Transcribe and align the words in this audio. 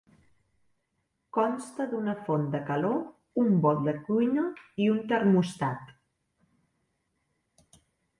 Consta 1.37 1.85
d'una 1.91 2.15
font 2.29 2.47
de 2.55 2.61
calor, 2.69 2.95
un 3.41 3.53
bol 3.65 3.81
de 3.89 3.93
cuina 4.07 4.47
i 4.87 4.89
un 4.95 5.03
termòstat. 5.13 5.93